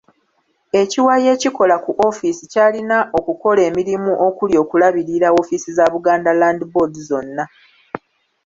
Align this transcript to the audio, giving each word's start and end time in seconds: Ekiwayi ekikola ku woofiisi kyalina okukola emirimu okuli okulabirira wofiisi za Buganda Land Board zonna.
Ekiwayi 0.81 1.27
ekikola 1.35 1.75
ku 1.83 1.89
woofiisi 1.97 2.43
kyalina 2.51 2.97
okukola 3.19 3.61
emirimu 3.69 4.11
okuli 4.27 4.55
okulabirira 4.63 5.27
wofiisi 5.35 5.69
za 5.77 5.85
Buganda 5.93 6.31
Land 6.39 6.61
Board 6.71 6.93
zonna. 7.07 7.43